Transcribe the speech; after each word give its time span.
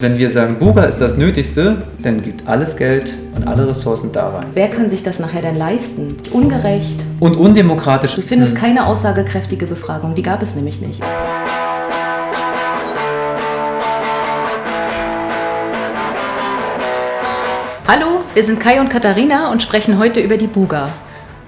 Wenn 0.00 0.16
wir 0.16 0.30
sagen, 0.30 0.60
Buga 0.60 0.84
ist 0.84 1.00
das 1.00 1.16
Nötigste, 1.16 1.82
dann 2.00 2.22
gibt 2.22 2.46
alles 2.46 2.76
Geld 2.76 3.14
und 3.34 3.48
alle 3.48 3.66
Ressourcen 3.66 4.12
da 4.12 4.28
rein. 4.28 4.46
Wer 4.54 4.70
kann 4.70 4.88
sich 4.88 5.02
das 5.02 5.18
nachher 5.18 5.42
denn 5.42 5.56
leisten? 5.56 6.16
Ungerecht. 6.30 7.02
Und 7.18 7.34
undemokratisch. 7.34 8.14
Du 8.14 8.22
findest 8.22 8.54
hm. 8.54 8.60
keine 8.60 8.86
aussagekräftige 8.86 9.66
Befragung, 9.66 10.14
die 10.14 10.22
gab 10.22 10.40
es 10.40 10.54
nämlich 10.54 10.80
nicht. 10.80 11.02
Hallo, 17.88 18.20
wir 18.34 18.44
sind 18.44 18.60
Kai 18.60 18.80
und 18.80 18.90
Katharina 18.90 19.50
und 19.50 19.64
sprechen 19.64 19.98
heute 19.98 20.20
über 20.20 20.36
die 20.36 20.46
Buga. 20.46 20.90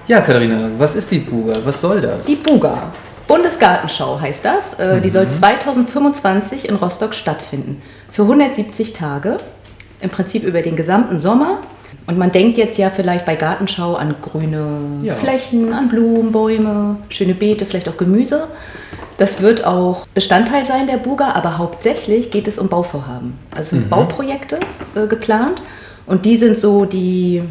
Ja, 0.09 0.21
Katharina, 0.23 0.71
was 0.77 0.96
ist 0.96 1.09
die 1.12 1.21
Buga? 1.21 1.53
Was 1.64 1.80
soll 1.80 2.01
das? 2.01 2.25
Die 2.25 2.35
Buga. 2.35 2.91
Bundesgartenschau 3.31 4.21
heißt 4.21 4.45
das. 4.45 4.77
Mhm. 4.77 5.03
Die 5.03 5.09
soll 5.09 5.29
2025 5.29 6.65
mhm. 6.65 6.69
in 6.69 6.75
Rostock 6.75 7.15
stattfinden 7.15 7.81
für 8.11 8.23
170 8.23 8.93
Tage, 8.93 9.39
im 10.01 10.11
Prinzip 10.11 10.43
über 10.43 10.63
den 10.63 10.75
gesamten 10.75 11.21
Sommer. 11.21 11.59
Und 12.07 12.18
man 12.18 12.32
denkt 12.32 12.59
jetzt 12.59 12.77
ja 12.77 12.90
vielleicht 12.90 13.25
bei 13.25 13.37
Gartenschau 13.37 13.95
an 13.95 14.17
grüne 14.21 14.81
ja. 15.04 15.14
Flächen, 15.14 15.73
an 15.73 15.89
Blumen, 15.89 16.32
Bäume, 16.32 16.96
schöne 17.09 17.35
Beete, 17.35 17.67
vielleicht 17.67 17.89
auch 17.89 17.96
Gemüse. 17.96 18.49
Das 19.17 19.40
wird 19.40 19.65
auch 19.65 20.07
Bestandteil 20.12 20.65
sein 20.65 20.89
der 20.89 20.96
Buga, 20.96 21.32
aber 21.32 21.59
hauptsächlich 21.59 22.32
geht 22.32 22.49
es 22.49 22.59
um 22.59 22.68
Bauvorhaben. 22.68 23.35
Also 23.54 23.76
mhm. 23.76 23.89
Bauprojekte 23.89 24.59
äh, 24.96 25.07
geplant. 25.07 25.62
Und 26.07 26.25
die 26.26 26.37
sind 26.37 26.59
so 26.59 26.85
die 26.85 27.43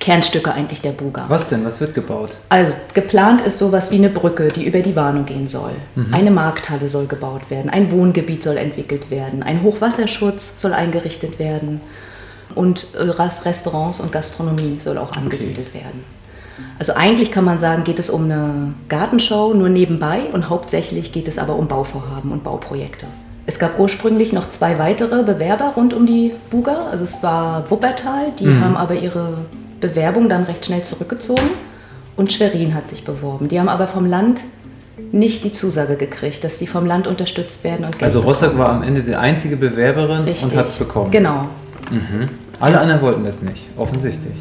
Kernstücke 0.00 0.52
eigentlich 0.52 0.82
der 0.82 0.92
Buga. 0.92 1.24
Was 1.28 1.48
denn? 1.48 1.64
Was 1.64 1.80
wird 1.80 1.94
gebaut? 1.94 2.32
Also 2.48 2.72
geplant 2.94 3.40
ist 3.40 3.58
sowas 3.58 3.90
wie 3.90 3.96
eine 3.96 4.10
Brücke, 4.10 4.48
die 4.48 4.64
über 4.64 4.80
die 4.80 4.94
Warnow 4.94 5.26
gehen 5.26 5.48
soll. 5.48 5.72
Mhm. 5.94 6.14
Eine 6.14 6.30
Markthalle 6.30 6.88
soll 6.88 7.06
gebaut 7.06 7.50
werden, 7.50 7.70
ein 7.70 7.90
Wohngebiet 7.90 8.42
soll 8.42 8.56
entwickelt 8.56 9.10
werden, 9.10 9.42
ein 9.42 9.62
Hochwasserschutz 9.62 10.54
soll 10.60 10.72
eingerichtet 10.72 11.38
werden 11.38 11.80
und 12.54 12.88
äh, 12.94 13.02
Restaurants 13.02 14.00
und 14.00 14.12
Gastronomie 14.12 14.78
soll 14.80 14.98
auch 14.98 15.12
angesiedelt 15.16 15.68
okay. 15.70 15.80
werden. 15.80 16.04
Also 16.78 16.94
eigentlich 16.94 17.32
kann 17.32 17.44
man 17.44 17.58
sagen, 17.58 17.84
geht 17.84 17.98
es 17.98 18.10
um 18.10 18.24
eine 18.24 18.74
Gartenschau 18.88 19.54
nur 19.54 19.68
nebenbei 19.68 20.20
und 20.32 20.48
hauptsächlich 20.48 21.12
geht 21.12 21.28
es 21.28 21.38
aber 21.38 21.56
um 21.56 21.68
Bauvorhaben 21.68 22.32
und 22.32 22.44
Bauprojekte. 22.44 23.06
Es 23.46 23.58
gab 23.58 23.78
ursprünglich 23.78 24.32
noch 24.32 24.48
zwei 24.48 24.78
weitere 24.78 25.22
Bewerber 25.22 25.74
rund 25.76 25.94
um 25.94 26.06
die 26.06 26.32
Buga. 26.50 26.88
Also 26.90 27.04
es 27.04 27.22
war 27.22 27.70
Wuppertal, 27.70 28.32
die 28.38 28.46
mhm. 28.46 28.64
haben 28.64 28.76
aber 28.76 28.94
ihre 28.94 29.38
Bewerbung 29.88 30.28
dann 30.28 30.44
recht 30.44 30.64
schnell 30.64 30.82
zurückgezogen 30.82 31.50
und 32.16 32.32
Schwerin 32.32 32.74
hat 32.74 32.88
sich 32.88 33.04
beworben. 33.04 33.48
Die 33.48 33.60
haben 33.60 33.68
aber 33.68 33.86
vom 33.86 34.06
Land 34.06 34.42
nicht 35.12 35.44
die 35.44 35.52
Zusage 35.52 35.96
gekriegt, 35.96 36.42
dass 36.42 36.58
sie 36.58 36.66
vom 36.66 36.86
Land 36.86 37.06
unterstützt 37.06 37.62
werden. 37.64 37.84
Und 37.84 37.92
Geld 37.92 38.04
also 38.04 38.20
Rostock 38.20 38.52
bekommen. 38.52 38.58
war 38.58 38.74
am 38.76 38.82
Ende 38.82 39.02
die 39.02 39.14
einzige 39.14 39.56
Bewerberin 39.56 40.22
Richtig. 40.22 40.44
und 40.44 40.56
hat 40.56 40.66
es 40.66 40.74
bekommen. 40.74 41.10
Genau. 41.10 41.48
Mhm. 41.90 42.28
Alle 42.58 42.80
anderen 42.80 43.02
wollten 43.02 43.24
das 43.24 43.42
nicht, 43.42 43.68
offensichtlich. 43.76 44.34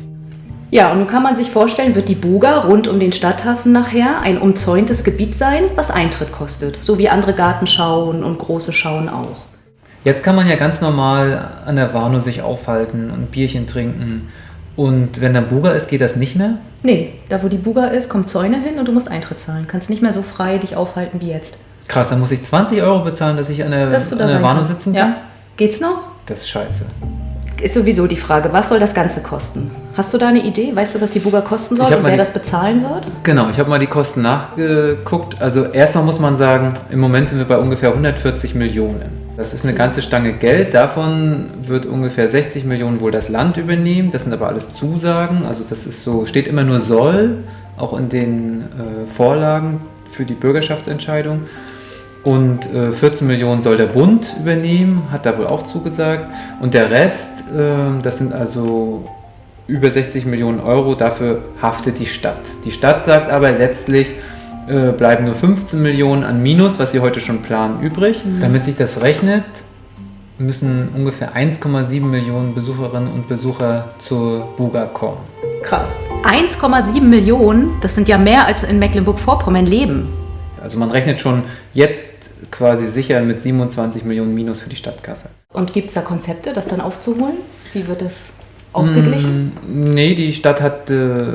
Ja, 0.72 0.92
und 0.92 1.00
nun 1.00 1.08
kann 1.08 1.22
man 1.22 1.36
sich 1.36 1.52
vorstellen, 1.52 1.96
wird 1.96 2.10
die 2.10 2.16
Buga 2.16 2.62
rund 2.62 2.88
um 2.88 3.00
den 3.00 3.12
Stadthafen 3.12 3.72
nachher 3.72 4.22
ein 4.22 4.40
umzäuntes 4.40 5.04
Gebiet 5.04 5.36
sein, 5.36 5.66
was 5.76 5.92
Eintritt 5.92 6.32
kostet, 6.32 6.80
so 6.82 6.98
wie 6.98 7.08
andere 7.08 7.34
Gartenschauen 7.34 8.24
und 8.24 8.40
große 8.40 8.74
Schauen 8.74 9.08
auch. 9.08 9.38
Jetzt 10.04 10.24
kann 10.24 10.36
man 10.36 10.48
ja 10.48 10.56
ganz 10.56 10.82
normal 10.82 11.50
an 11.66 11.76
der 11.76 11.94
Warnow 11.94 12.22
sich 12.22 12.42
aufhalten 12.42 13.12
und 13.12 13.32
Bierchen 13.32 13.68
trinken 13.68 14.30
und 14.76 15.22
wenn 15.22 15.34
dann 15.34 15.48
Buga 15.48 15.72
ist, 15.72 15.88
geht 15.88 16.02
das 16.02 16.16
nicht 16.16 16.36
mehr? 16.36 16.56
Nee, 16.84 17.14
da 17.30 17.42
wo 17.42 17.48
die 17.48 17.58
Buga 17.58 17.86
ist, 17.88 18.10
kommt 18.10 18.30
Zäune 18.30 18.60
hin 18.60 18.78
und 18.78 18.88
du 18.88 18.92
musst 18.92 19.10
Eintritt 19.10 19.40
zahlen. 19.40 19.66
Kannst 19.68 19.90
nicht 19.90 20.02
mehr 20.02 20.14
so 20.14 20.22
frei 20.22 20.58
dich 20.58 20.76
aufhalten 20.76 21.22
wie 21.22 21.30
jetzt. 21.30 21.58
Krass, 21.88 22.10
dann 22.10 22.20
muss 22.20 22.32
ich 22.32 22.44
20 22.44 22.82
Euro 22.82 23.04
bezahlen, 23.04 23.38
dass 23.38 23.50
ich 23.50 23.64
an 23.64 23.72
der, 23.72 23.90
dass 23.90 24.12
an 24.12 24.20
der 24.20 24.42
Warnow 24.42 24.64
sitzen 24.64 24.94
kann? 24.94 25.10
Ja. 25.10 25.18
Geht's 25.56 25.80
noch? 25.80 26.02
Das 26.26 26.42
ist 26.42 26.50
scheiße. 26.50 26.86
Ist 27.62 27.74
sowieso 27.74 28.06
die 28.06 28.18
Frage, 28.18 28.52
was 28.52 28.70
soll 28.70 28.80
das 28.80 28.94
Ganze 28.94 29.22
kosten? 29.22 29.72
Hast 29.96 30.14
du 30.14 30.18
da 30.18 30.28
eine 30.28 30.44
Idee? 30.44 30.76
Weißt 30.76 30.96
du, 30.96 31.02
was 31.02 31.12
die 31.12 31.20
Buga 31.20 31.40
kosten 31.40 31.78
soll 31.78 31.86
und 31.86 32.04
wer 32.04 32.12
die, 32.12 32.18
das 32.18 32.32
bezahlen 32.32 32.82
wird? 32.82 33.06
Genau, 33.24 33.50
ich 33.50 33.58
habe 33.60 33.70
mal 33.70 33.80
die 33.80 33.88
Kosten 33.88 34.22
nachgeguckt. 34.24 35.42
Also 35.42 35.66
erstmal 35.66 36.04
muss 36.04 36.20
man 36.20 36.36
sagen, 36.36 36.74
im 36.90 37.00
Moment 37.00 37.30
sind 37.30 37.38
wir 37.38 37.46
bei 37.46 37.58
ungefähr 37.58 37.90
140 37.90 38.56
Millionen. 38.56 39.25
Das 39.38 39.54
ist 39.54 39.66
eine 39.66 39.74
ganze 39.74 40.02
Stange 40.02 40.34
Geld. 40.34 40.74
Davon 40.74 41.50
wird 41.66 41.86
ungefähr 41.86 42.30
60 42.30 42.64
Millionen 42.64 43.02
wohl 43.02 43.12
das 43.12 43.28
Land 43.28 43.58
übernehmen. 43.58 44.12
Das 44.12 44.24
sind 44.24 44.32
aber 44.32 44.48
alles 44.48 44.74
Zusagen. 44.74 45.46
Also 45.46 45.66
das 45.70 45.86
ist 45.86 46.04
so, 46.04 46.26
steht 46.26 46.48
immer 46.48 46.64
nur 46.64 46.80
soll, 46.80 47.44
auch 47.76 47.98
in 47.98 48.08
den 48.08 48.62
äh, 48.62 49.14
Vorlagen 49.14 49.82
für 50.12 50.24
die 50.24 50.36
Bürgerschaftsentscheidung. 50.36 51.42
Und 52.24 52.74
äh, 52.74 52.94
14 52.94 53.28
Millionen 53.28 53.62
soll 53.62 53.76
der 53.76 53.88
Bund 53.88 54.34
übernehmen, 54.40 55.10
hat 55.12 55.26
da 55.26 55.38
wohl 55.38 55.48
auch 55.48 55.64
zugesagt. 55.64 56.32
Und 56.62 56.74
der 56.74 56.90
Rest, 56.90 57.30
äh, 57.54 58.02
das 58.02 58.20
sind 58.20 58.32
also 58.32 59.10
über 59.68 59.92
60 59.92 60.26
Millionen 60.26 60.62
Euro, 60.62 60.96
dafür 60.96 61.44
haftet 61.62 62.00
die 62.00 62.06
Stadt. 62.06 62.40
Die 62.64 62.72
Stadt 62.72 63.04
sagt 63.04 63.30
aber 63.30 63.52
letztlich, 63.52 64.14
äh, 64.68 64.92
bleiben 64.92 65.26
nur 65.26 65.36
15 65.36 65.82
Millionen 65.82 66.24
an 66.24 66.42
Minus, 66.42 66.80
was 66.80 66.92
sie 66.92 67.00
heute 67.00 67.20
schon 67.20 67.42
planen, 67.42 67.82
übrig. 67.82 68.24
Mhm. 68.26 68.42
Damit 68.42 68.66
sich 68.66 68.76
das 68.76 69.02
rechnet, 69.02 69.44
müssen 70.38 70.90
ungefähr 70.96 71.36
1,7 71.36 72.02
Millionen 72.02 72.54
Besucherinnen 72.54 73.12
und 73.12 73.28
Besucher 73.28 73.90
zur 74.00 74.48
Buga 74.58 74.86
kommen. 74.86 75.18
Krass. 75.62 75.96
1,7 76.24 77.02
Millionen, 77.02 77.72
das 77.82 77.96
sind 77.96 78.08
ja 78.08 78.18
mehr 78.18 78.46
als 78.46 78.64
in 78.64 78.80
Mecklenburg-Vorpommern 78.80 79.66
leben. 79.66 80.10
Also 80.62 80.78
man 80.80 80.92
rechnet 80.92 81.20
schon 81.20 81.44
jetzt 81.74 82.06
quasi 82.52 82.88
sicher 82.88 83.22
mit 83.22 83.42
27 83.42 84.04
Millionen 84.04 84.34
Minus 84.34 84.62
für 84.62 84.70
die 84.70 84.76
Stadtkasse. 84.76 85.30
Und 85.54 85.74
gibt 85.74 85.90
es 85.90 85.94
da 85.94 86.02
Konzepte, 86.02 86.54
das 86.54 86.68
dann 86.68 86.82
aufzuholen? 86.82 87.36
Wie 87.74 87.88
wird 87.88 88.02
das 88.02 88.18
ausgeglichen? 88.74 89.54
Mm, 89.64 89.92
nee, 89.92 90.16
die 90.16 90.34
Stadt 90.34 90.62
hat 90.62 90.90
äh, 90.90 91.34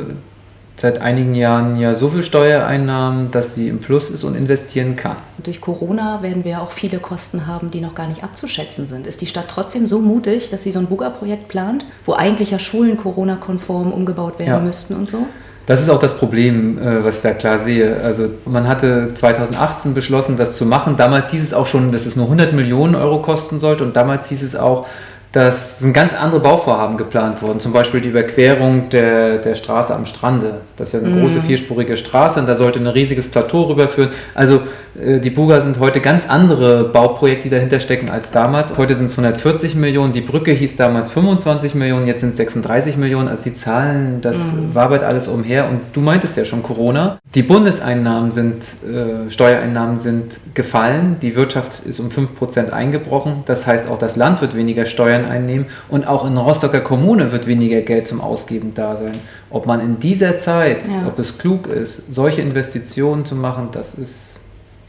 seit 0.80 1.00
einigen 1.02 1.34
Jahren 1.34 1.78
ja 1.78 1.94
so 1.94 2.08
viel 2.08 2.22
Steuereinnahmen, 2.22 3.30
dass 3.30 3.54
sie 3.54 3.68
im 3.68 3.80
Plus 3.80 4.08
ist 4.08 4.24
und 4.24 4.34
investieren 4.34 4.96
kann. 4.96 5.16
Durch 5.42 5.60
Corona 5.60 6.22
werden 6.22 6.44
wir 6.44 6.62
auch 6.62 6.70
viele 6.70 6.98
Kosten 6.98 7.46
haben, 7.46 7.70
die 7.70 7.80
noch 7.80 7.94
gar 7.94 8.06
nicht 8.06 8.24
abzuschätzen 8.24 8.86
sind. 8.86 9.06
Ist 9.06 9.20
die 9.20 9.26
Stadt 9.26 9.46
trotzdem 9.48 9.86
so 9.86 10.00
mutig, 10.00 10.48
dass 10.48 10.62
sie 10.62 10.72
so 10.72 10.78
ein 10.78 10.86
Buga-Projekt 10.86 11.48
plant, 11.48 11.84
wo 12.06 12.14
eigentlich 12.14 12.50
ja 12.50 12.58
Schulen 12.58 12.96
Corona-konform 12.96 13.92
umgebaut 13.92 14.38
werden 14.38 14.48
ja. 14.48 14.60
müssten 14.60 14.94
und 14.94 15.08
so? 15.08 15.26
Das 15.66 15.82
ist 15.82 15.90
auch 15.90 16.00
das 16.00 16.16
Problem, 16.16 16.78
äh, 16.78 17.04
was 17.04 17.16
ich 17.16 17.22
da 17.22 17.32
klar 17.32 17.58
sehe. 17.58 18.00
Also 18.02 18.30
man 18.46 18.66
hatte 18.66 19.12
2018 19.14 19.92
beschlossen, 19.92 20.38
das 20.38 20.56
zu 20.56 20.64
machen. 20.64 20.96
Damals 20.96 21.30
hieß 21.30 21.42
es 21.42 21.54
auch 21.54 21.66
schon, 21.66 21.92
dass 21.92 22.06
es 22.06 22.16
nur 22.16 22.24
100 22.24 22.54
Millionen 22.54 22.94
Euro 22.94 23.20
kosten 23.20 23.60
sollte 23.60 23.84
und 23.84 23.96
damals 23.96 24.28
hieß 24.30 24.42
es 24.42 24.56
auch, 24.56 24.86
das 25.32 25.78
sind 25.78 25.92
ganz 25.92 26.12
andere 26.12 26.40
Bauvorhaben 26.40 26.96
geplant 26.96 27.40
worden. 27.40 27.60
Zum 27.60 27.72
Beispiel 27.72 28.00
die 28.00 28.08
Überquerung 28.08 28.88
der, 28.88 29.38
der 29.38 29.54
Straße 29.54 29.94
am 29.94 30.04
Strande. 30.04 30.62
Das 30.76 30.88
ist 30.88 30.94
ja 30.94 31.06
eine 31.06 31.16
mm. 31.16 31.20
große 31.20 31.40
vierspurige 31.42 31.96
Straße 31.96 32.40
und 32.40 32.48
da 32.48 32.56
sollte 32.56 32.80
ein 32.80 32.88
riesiges 32.88 33.28
Plateau 33.28 33.62
rüberführen. 33.62 34.10
Also 34.34 34.62
äh, 35.00 35.20
die 35.20 35.30
Buga 35.30 35.60
sind 35.60 35.78
heute 35.78 36.00
ganz 36.00 36.28
andere 36.28 36.82
Bauprojekte, 36.82 37.44
die 37.44 37.50
dahinter 37.50 37.78
stecken 37.78 38.10
als 38.10 38.32
damals. 38.32 38.76
Heute 38.76 38.96
sind 38.96 39.06
es 39.06 39.12
140 39.12 39.76
Millionen. 39.76 40.12
Die 40.12 40.20
Brücke 40.20 40.50
hieß 40.50 40.74
damals 40.74 41.12
25 41.12 41.76
Millionen, 41.76 42.08
jetzt 42.08 42.22
sind 42.22 42.30
es 42.30 42.36
36 42.36 42.96
Millionen. 42.96 43.28
Also 43.28 43.44
die 43.44 43.54
Zahlen, 43.54 44.20
das 44.22 44.36
mm. 44.36 44.74
wabert 44.74 45.04
alles 45.04 45.28
umher. 45.28 45.68
Und 45.68 45.80
du 45.92 46.00
meintest 46.00 46.36
ja 46.36 46.44
schon 46.44 46.64
Corona. 46.64 47.20
Die 47.36 47.44
Bundeseinnahmen 47.44 48.32
sind, 48.32 48.64
äh, 48.84 49.30
Steuereinnahmen 49.30 50.00
sind 50.00 50.40
gefallen. 50.54 51.18
Die 51.22 51.36
Wirtschaft 51.36 51.86
ist 51.86 52.00
um 52.00 52.08
5% 52.08 52.70
eingebrochen. 52.70 53.44
Das 53.46 53.68
heißt, 53.68 53.88
auch 53.88 53.98
das 53.98 54.16
Land 54.16 54.40
wird 54.40 54.56
weniger 54.56 54.86
Steuern 54.86 55.19
Steuern 55.20 55.30
einnehmen 55.30 55.66
und 55.88 56.06
auch 56.06 56.26
in 56.26 56.36
Rostocker 56.36 56.80
Kommune 56.80 57.32
wird 57.32 57.46
weniger 57.46 57.80
Geld 57.80 58.06
zum 58.06 58.20
Ausgeben 58.20 58.72
da 58.74 58.96
sein. 58.96 59.18
Ob 59.50 59.66
man 59.66 59.80
in 59.80 59.98
dieser 59.98 60.38
Zeit, 60.38 60.86
ja. 60.88 61.06
ob 61.06 61.18
es 61.18 61.38
klug 61.38 61.66
ist, 61.66 62.02
solche 62.10 62.40
Investitionen 62.40 63.24
zu 63.24 63.34
machen, 63.34 63.68
das 63.72 63.94
ist 63.94 64.26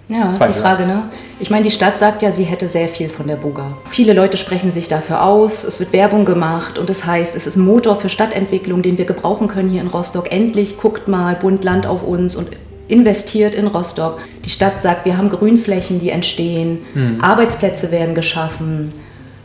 ja, 0.08 0.28
das 0.28 0.50
ist 0.50 0.58
die 0.58 0.60
Frage, 0.60 0.86
ne? 0.86 1.04
Ich 1.40 1.50
meine, 1.50 1.64
die 1.64 1.72
Stadt 1.72 1.98
sagt 1.98 2.22
ja, 2.22 2.34
sie 2.34 2.44
hätte 2.44 2.68
sehr 2.68 2.90
viel 2.90 3.08
von 3.08 3.28
der 3.28 3.38
Buga. 3.38 3.78
Viele 3.90 4.12
Leute 4.12 4.36
sprechen 4.36 4.74
sich 4.74 4.90
dafür 4.90 5.24
aus, 5.24 5.64
es 5.64 5.80
wird 5.80 5.94
Werbung 5.94 6.26
gemacht 6.26 6.78
und 6.78 6.90
das 6.90 7.06
heißt, 7.06 7.34
es 7.34 7.48
ist 7.48 7.56
ein 7.56 7.64
Motor 7.64 7.96
für 7.96 8.10
Stadtentwicklung, 8.10 8.82
den 8.82 8.98
wir 8.98 9.06
gebrauchen 9.06 9.48
können 9.48 9.70
hier 9.70 9.80
in 9.80 9.88
Rostock. 9.88 10.30
Endlich 10.30 10.78
guckt 10.78 11.08
mal 11.08 11.36
Bund 11.36 11.64
Land 11.64 11.88
auf 11.88 12.04
uns 12.04 12.36
und 12.36 12.50
investiert 12.90 13.56
in 13.56 13.68
Rostock. 13.68 14.20
Die 14.44 14.50
Stadt 14.50 14.82
sagt, 14.82 15.06
wir 15.06 15.18
haben 15.18 15.30
Grünflächen, 15.30 16.00
die 16.00 16.10
entstehen, 16.10 16.80
hm. 16.94 17.22
Arbeitsplätze 17.22 17.90
werden 17.92 18.14
geschaffen. 18.14 18.92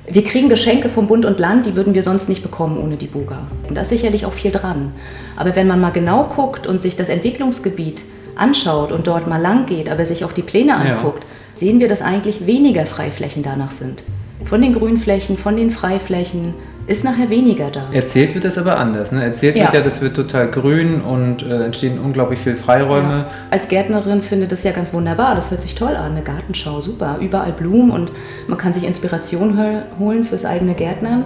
Wir 0.09 0.23
kriegen 0.23 0.49
Geschenke 0.49 0.89
vom 0.89 1.09
Bund 1.09 1.25
und 1.25 1.41
Land, 1.41 1.67
die 1.67 1.75
würden 1.75 1.95
wir 1.95 2.05
sonst 2.05 2.29
nicht 2.29 2.43
bekommen 2.43 2.79
ohne 2.79 2.97
die 2.97 3.09
Buga. 3.09 3.39
Und 3.69 3.77
da 3.77 3.81
ist 3.81 3.89
sicherlich 3.89 4.25
auch 4.25 4.33
viel 4.33 4.53
dran. 4.53 4.93
Aber 5.35 5.57
wenn 5.57 5.67
man 5.67 5.81
mal 5.81 5.91
genau 5.91 6.25
guckt 6.25 6.67
und 6.67 6.81
sich 6.81 6.95
das 6.95 7.09
Entwicklungsgebiet 7.09 8.03
anschaut 8.37 8.93
und 8.93 9.09
dort 9.09 9.27
mal 9.27 9.41
lang 9.41 9.67
geht, 9.67 9.89
aber 9.89 10.07
sich 10.07 10.25
auch 10.25 10.33
die 10.33 10.43
Pläne 10.43 10.77
anguckt, 10.77 11.25
ja. 11.25 11.29
sehen 11.55 11.81
wir, 11.81 11.89
dass 11.89 12.03
eigentlich 12.03 12.47
weniger 12.47 12.87
Freiflächen 12.87 13.43
danach 13.43 13.73
sind. 13.73 14.05
Von 14.45 14.63
den 14.63 14.75
Grünflächen, 14.75 15.37
von 15.37 15.57
den 15.57 15.73
Freiflächen 15.73 16.55
ist 16.87 17.03
nachher 17.05 17.29
weniger 17.31 17.71
da. 17.71 17.85
Erzählt 17.93 18.35
wird 18.35 18.45
das 18.45 18.59
aber 18.59 18.79
anders. 18.79 19.11
Ne? 19.13 19.23
Erzählt 19.25 19.57
Ja. 19.57 19.65
wird 19.65 19.75
ja, 19.75 19.81
das 19.81 20.01
wird 20.01 20.15
total 20.15 20.49
grün 20.49 21.01
und 21.01 21.43
äh, 21.43 21.65
entstehen 21.65 21.99
unglaublich 21.99 22.39
viele 22.39 22.55
Freiräume. 22.57 23.09
Ja. 23.09 23.27
Als 23.51 23.67
Gärtnerin 23.69 24.23
finde 24.23 24.47
das 24.47 24.63
ja 24.63 24.71
ganz 24.73 24.93
wunderbar. 24.93 25.35
Das 25.35 25.51
hört 25.51 25.63
sich 25.63 25.75
toll 25.75 25.97
an. 25.97 26.13
Eine 26.13 26.23
Gartenschau, 26.23 26.81
super. 26.81 27.17
Überall 27.21 27.53
Blumen 27.53 27.91
und 27.91 28.11
man 28.47 28.57
kann 28.57 28.73
sich 28.73 28.85
Inspiration 28.85 29.59
hol- 29.59 29.83
holen 29.99 30.25
fürs 30.25 30.45
eigene 30.45 30.75
Gärtnern. 30.75 31.25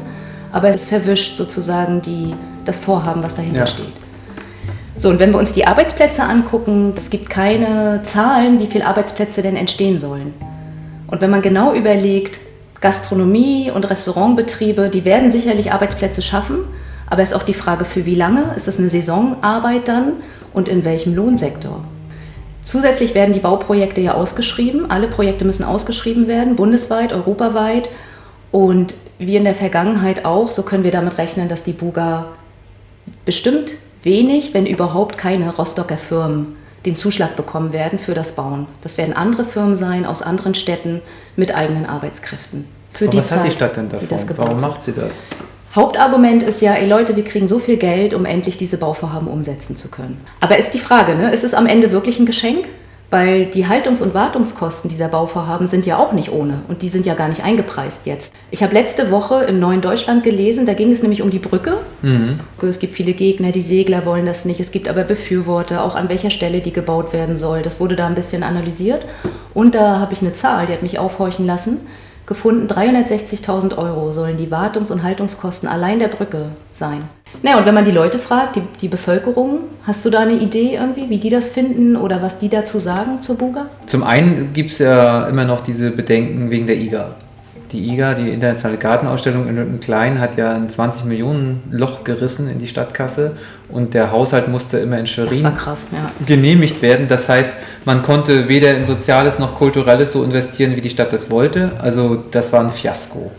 Aber 0.52 0.70
es 0.70 0.84
verwischt 0.86 1.36
sozusagen 1.36 2.00
die, 2.02 2.34
das 2.64 2.78
Vorhaben, 2.78 3.22
was 3.22 3.36
dahinter 3.36 3.60
Ja. 3.60 3.66
steht. 3.66 3.92
So, 4.96 5.08
und 5.08 5.18
wenn 5.18 5.30
wir 5.30 5.38
uns 5.38 5.52
die 5.52 5.66
Arbeitsplätze 5.66 6.22
angucken, 6.22 6.92
es 6.96 7.08
gibt 7.10 7.30
keine 7.30 8.00
Zahlen, 8.02 8.58
wie 8.60 8.66
viele 8.66 8.86
Arbeitsplätze 8.86 9.40
denn 9.42 9.56
entstehen 9.56 9.98
sollen. 9.98 10.34
Und 11.06 11.20
wenn 11.20 11.30
man 11.30 11.42
genau 11.42 11.72
überlegt, 11.74 12.38
Gastronomie 12.80 13.70
und 13.70 13.88
Restaurantbetriebe, 13.88 14.88
die 14.88 15.04
werden 15.04 15.30
sicherlich 15.30 15.72
Arbeitsplätze 15.72 16.22
schaffen, 16.22 16.64
aber 17.06 17.22
es 17.22 17.30
ist 17.30 17.36
auch 17.36 17.42
die 17.42 17.54
Frage, 17.54 17.84
für 17.84 18.06
wie 18.06 18.14
lange? 18.14 18.54
Ist 18.56 18.68
das 18.68 18.78
eine 18.78 18.88
Saisonarbeit 18.88 19.88
dann 19.88 20.14
und 20.54 20.68
in 20.68 20.84
welchem 20.84 21.14
Lohnsektor? 21.14 21.84
Zusätzlich 22.62 23.14
werden 23.14 23.34
die 23.34 23.40
Bauprojekte 23.40 24.00
ja 24.00 24.14
ausgeschrieben. 24.14 24.90
Alle 24.90 25.08
Projekte 25.08 25.44
müssen 25.44 25.64
ausgeschrieben 25.64 26.28
werden, 26.28 26.56
bundesweit, 26.56 27.12
europaweit. 27.12 27.88
Und 28.52 28.94
wie 29.18 29.36
in 29.36 29.44
der 29.44 29.54
Vergangenheit 29.54 30.24
auch, 30.24 30.50
so 30.50 30.62
können 30.62 30.84
wir 30.84 30.90
damit 30.92 31.18
rechnen, 31.18 31.48
dass 31.48 31.64
die 31.64 31.72
Buga 31.72 32.26
bestimmt 33.24 33.72
wenig, 34.02 34.54
wenn 34.54 34.66
überhaupt 34.66 35.18
keine 35.18 35.54
Rostocker 35.54 35.96
Firmen 35.96 36.56
den 36.86 36.96
Zuschlag 36.96 37.36
bekommen 37.36 37.72
werden 37.72 37.98
für 37.98 38.14
das 38.14 38.32
Bauen. 38.32 38.66
Das 38.82 38.96
werden 38.98 39.14
andere 39.14 39.44
Firmen 39.44 39.76
sein 39.76 40.06
aus 40.06 40.22
anderen 40.22 40.54
Städten 40.54 41.02
mit 41.36 41.54
eigenen 41.54 41.86
Arbeitskräften. 41.86 42.66
Für 42.92 43.04
Aber 43.04 43.12
die 43.12 43.18
was 43.18 43.28
Zeit, 43.28 43.38
hat 43.40 43.46
die 43.46 43.50
Stadt 43.50 43.76
denn 43.76 43.88
davon? 43.88 44.08
Warum 44.36 44.60
macht 44.60 44.82
sie 44.82 44.92
das? 44.92 45.24
Hauptargument 45.74 46.42
ist 46.42 46.60
ja, 46.60 46.74
ey 46.74 46.88
Leute, 46.88 47.14
wir 47.14 47.24
kriegen 47.24 47.46
so 47.46 47.60
viel 47.60 47.76
Geld, 47.76 48.12
um 48.12 48.24
endlich 48.24 48.58
diese 48.58 48.76
Bauvorhaben 48.76 49.28
umsetzen 49.28 49.76
zu 49.76 49.88
können. 49.88 50.20
Aber 50.40 50.58
ist 50.58 50.74
die 50.74 50.80
Frage, 50.80 51.14
ne, 51.14 51.32
ist 51.32 51.44
es 51.44 51.54
am 51.54 51.66
Ende 51.66 51.92
wirklich 51.92 52.18
ein 52.18 52.26
Geschenk? 52.26 52.66
Weil 53.10 53.46
die 53.46 53.66
Haltungs- 53.66 54.02
und 54.02 54.14
Wartungskosten 54.14 54.88
dieser 54.88 55.08
Bauvorhaben 55.08 55.66
sind 55.66 55.84
ja 55.84 55.98
auch 55.98 56.12
nicht 56.12 56.30
ohne 56.30 56.60
und 56.68 56.82
die 56.82 56.88
sind 56.88 57.06
ja 57.06 57.14
gar 57.14 57.28
nicht 57.28 57.42
eingepreist 57.42 58.06
jetzt. 58.06 58.32
Ich 58.52 58.62
habe 58.62 58.72
letzte 58.72 59.10
Woche 59.10 59.42
im 59.44 59.58
Neuen 59.58 59.80
Deutschland 59.80 60.22
gelesen, 60.22 60.64
da 60.64 60.74
ging 60.74 60.92
es 60.92 61.02
nämlich 61.02 61.20
um 61.20 61.30
die 61.30 61.40
Brücke. 61.40 61.78
Mhm. 62.02 62.38
Es 62.62 62.78
gibt 62.78 62.94
viele 62.94 63.12
Gegner, 63.12 63.50
die 63.50 63.62
Segler 63.62 64.06
wollen 64.06 64.26
das 64.26 64.44
nicht, 64.44 64.60
es 64.60 64.70
gibt 64.70 64.88
aber 64.88 65.02
Befürworter, 65.02 65.82
auch 65.84 65.96
an 65.96 66.08
welcher 66.08 66.30
Stelle 66.30 66.60
die 66.60 66.72
gebaut 66.72 67.12
werden 67.12 67.36
soll. 67.36 67.62
Das 67.62 67.80
wurde 67.80 67.96
da 67.96 68.06
ein 68.06 68.14
bisschen 68.14 68.44
analysiert 68.44 69.04
und 69.54 69.74
da 69.74 69.98
habe 69.98 70.12
ich 70.12 70.20
eine 70.20 70.32
Zahl, 70.32 70.66
die 70.66 70.72
hat 70.72 70.82
mich 70.82 71.00
aufhorchen 71.00 71.46
lassen, 71.46 71.78
gefunden, 72.26 72.68
360.000 72.68 73.76
Euro 73.76 74.12
sollen 74.12 74.36
die 74.36 74.52
Wartungs- 74.52 74.92
und 74.92 75.02
Haltungskosten 75.02 75.68
allein 75.68 75.98
der 75.98 76.08
Brücke 76.08 76.50
sein. 76.72 77.02
Naja, 77.42 77.58
und 77.58 77.66
wenn 77.66 77.74
man 77.74 77.84
die 77.84 77.90
Leute 77.90 78.18
fragt, 78.18 78.56
die, 78.56 78.62
die 78.80 78.88
Bevölkerung, 78.88 79.60
hast 79.84 80.04
du 80.04 80.10
da 80.10 80.20
eine 80.20 80.34
Idee 80.34 80.74
irgendwie, 80.74 81.08
wie 81.08 81.18
die 81.18 81.30
das 81.30 81.48
finden 81.48 81.96
oder 81.96 82.20
was 82.22 82.38
die 82.38 82.48
dazu 82.48 82.78
sagen 82.78 83.22
zur 83.22 83.38
Buga? 83.38 83.66
Zum 83.86 84.02
einen 84.02 84.52
gibt 84.52 84.72
es 84.72 84.78
ja 84.78 85.26
immer 85.26 85.44
noch 85.44 85.60
diese 85.60 85.90
Bedenken 85.90 86.50
wegen 86.50 86.66
der 86.66 86.76
IGA. 86.76 87.14
Die 87.72 87.92
IGA, 87.92 88.14
die 88.14 88.30
Internationale 88.30 88.78
Gartenausstellung 88.78 89.48
in 89.48 89.56
Lüttenklein, 89.56 90.18
hat 90.18 90.36
ja 90.36 90.52
ein 90.52 90.68
20 90.68 91.04
Millionen 91.04 91.62
Loch 91.70 92.02
gerissen 92.02 92.50
in 92.50 92.58
die 92.58 92.66
Stadtkasse 92.66 93.36
und 93.68 93.94
der 93.94 94.10
Haushalt 94.10 94.48
musste 94.48 94.78
immer 94.78 94.98
in 94.98 95.06
Schwerin 95.06 95.54
krass, 95.54 95.84
ja. 95.92 96.10
genehmigt 96.26 96.82
werden. 96.82 97.06
Das 97.08 97.28
heißt, 97.28 97.52
man 97.84 98.02
konnte 98.02 98.48
weder 98.48 98.74
in 98.74 98.86
Soziales 98.86 99.38
noch 99.38 99.54
Kulturelles 99.54 100.12
so 100.12 100.24
investieren, 100.24 100.74
wie 100.74 100.80
die 100.80 100.90
Stadt 100.90 101.12
das 101.12 101.30
wollte. 101.30 101.70
Also 101.78 102.16
das 102.32 102.52
war 102.52 102.60
ein 102.60 102.72
Fiasko. 102.72 103.30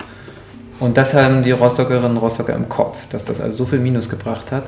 Und 0.82 0.98
das 0.98 1.14
haben 1.14 1.44
die 1.44 1.52
Rostockerinnen 1.52 2.12
und 2.12 2.18
Rostocker 2.18 2.56
im 2.56 2.68
Kopf, 2.68 2.98
dass 3.10 3.24
das 3.24 3.40
also 3.40 3.60
so 3.60 3.66
viel 3.66 3.80
Minus 3.80 4.10
gebracht 4.10 4.52
hat. 4.52 4.64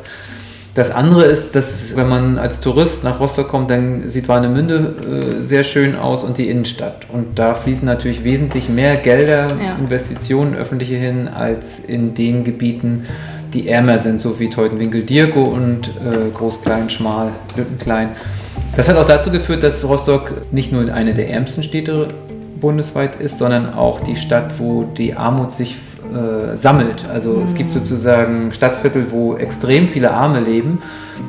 Das 0.76 0.90
andere 0.90 1.26
ist, 1.26 1.56
dass 1.56 1.96
wenn 1.96 2.08
man 2.08 2.38
als 2.38 2.60
Tourist 2.60 3.04
nach 3.04 3.20
Rostock 3.20 3.48
kommt, 3.48 3.70
dann 3.70 4.10
sieht 4.10 4.28
Warnemünde 4.28 5.42
äh, 5.42 5.46
sehr 5.46 5.64
schön 5.64 5.96
aus 5.96 6.24
und 6.24 6.38
die 6.38 6.50
Innenstadt. 6.50 7.08
Und 7.12 7.38
da 7.38 7.56
fließen 7.56 7.86
natürlich 7.86 8.24
wesentlich 8.24 8.70
mehr 8.70 8.96
Gelder, 8.96 9.48
Ja. 9.50 9.76
Investitionen 9.80 10.56
öffentliche 10.56 10.96
hin, 10.96 11.28
als 11.28 11.80
in 11.80 12.14
den 12.14 12.44
Gebieten, 12.44 13.06
die 13.54 13.68
ärmer 13.68 14.00
sind, 14.00 14.22
so 14.22 14.40
wie 14.40 14.50
Teutenwinkel, 14.50 15.04
Dirko 15.04 15.44
und 15.44 15.90
äh, 15.90 16.32
Groß-Klein, 16.36 16.90
Schmal, 16.90 17.30
Lüttenklein. 17.56 18.10
Das 18.76 18.88
hat 18.88 18.98
auch 18.98 19.06
dazu 19.06 19.30
geführt, 19.32 19.62
dass 19.64 19.88
Rostock 19.88 20.52
nicht 20.52 20.72
nur 20.72 20.92
eine 20.92 21.14
der 21.14 21.30
ärmsten 21.30 21.62
Städte 21.62 22.08
bundesweit 22.60 23.20
ist, 23.20 23.38
sondern 23.38 23.74
auch 23.74 24.00
die 24.00 24.16
Stadt, 24.16 24.60
wo 24.60 24.84
die 24.84 25.16
Armut 25.16 25.52
sich 25.52 25.78
äh, 26.14 26.58
sammelt. 26.58 27.06
Also 27.12 27.42
es 27.44 27.54
gibt 27.56 27.74
sozusagen 27.74 28.54
Stadtviertel, 28.54 29.12
wo 29.12 29.36
extrem 29.36 29.88
viele 29.88 30.12
Arme 30.12 30.40
leben. 30.40 30.82